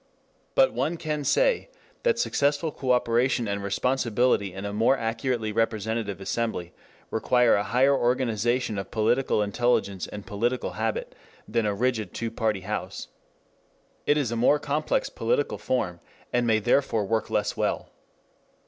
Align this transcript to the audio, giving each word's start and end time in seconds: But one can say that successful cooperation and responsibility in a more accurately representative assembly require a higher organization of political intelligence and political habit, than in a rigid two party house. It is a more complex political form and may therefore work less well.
But 0.55 0.73
one 0.73 0.97
can 0.97 1.23
say 1.23 1.69
that 2.01 2.17
successful 2.17 2.71
cooperation 2.71 3.47
and 3.47 3.61
responsibility 3.63 4.51
in 4.51 4.65
a 4.65 4.73
more 4.73 4.97
accurately 4.97 5.51
representative 5.51 6.19
assembly 6.19 6.73
require 7.11 7.53
a 7.53 7.61
higher 7.65 7.95
organization 7.95 8.79
of 8.79 8.89
political 8.89 9.43
intelligence 9.43 10.07
and 10.07 10.25
political 10.25 10.71
habit, 10.71 11.13
than 11.47 11.67
in 11.67 11.71
a 11.71 11.75
rigid 11.75 12.15
two 12.15 12.31
party 12.31 12.61
house. 12.61 13.09
It 14.07 14.17
is 14.17 14.31
a 14.31 14.35
more 14.35 14.57
complex 14.57 15.07
political 15.07 15.59
form 15.59 15.99
and 16.33 16.47
may 16.47 16.57
therefore 16.57 17.05
work 17.05 17.29
less 17.29 17.55
well. 17.55 17.91